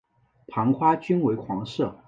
[0.47, 1.95] 盘花均为黄色。